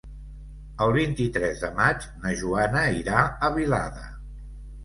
[0.85, 4.09] El vint-i-tres de maig na Joana irà a Vilada.